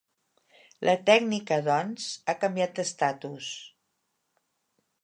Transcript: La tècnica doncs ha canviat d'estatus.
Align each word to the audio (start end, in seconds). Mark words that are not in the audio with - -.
La 0.89 0.95
tècnica 1.09 1.59
doncs 1.69 2.09
ha 2.25 2.37
canviat 2.45 2.75
d'estatus. 2.81 3.53